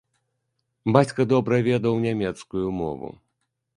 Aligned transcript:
Бацька 0.95 1.21
добра 1.33 1.55
ведаў 1.69 1.99
нямецкую 2.07 2.65
мову. 2.83 3.09